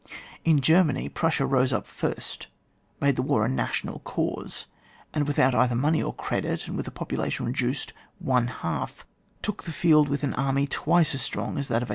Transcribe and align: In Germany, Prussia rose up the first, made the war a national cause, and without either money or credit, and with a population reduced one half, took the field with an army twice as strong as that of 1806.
In 0.43 0.61
Germany, 0.61 1.09
Prussia 1.09 1.45
rose 1.45 1.71
up 1.71 1.85
the 1.85 1.91
first, 1.91 2.47
made 2.99 3.15
the 3.15 3.21
war 3.21 3.45
a 3.45 3.47
national 3.47 3.99
cause, 3.99 4.65
and 5.13 5.27
without 5.27 5.53
either 5.53 5.75
money 5.75 6.01
or 6.01 6.11
credit, 6.11 6.67
and 6.67 6.75
with 6.75 6.87
a 6.87 6.91
population 6.91 7.45
reduced 7.45 7.93
one 8.17 8.47
half, 8.47 9.05
took 9.43 9.65
the 9.65 9.71
field 9.71 10.09
with 10.09 10.23
an 10.23 10.33
army 10.33 10.65
twice 10.65 11.13
as 11.13 11.21
strong 11.21 11.59
as 11.59 11.67
that 11.67 11.83
of 11.83 11.89
1806. 11.89 11.89